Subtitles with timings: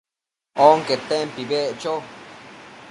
[0.67, 1.93] onquetempi beccho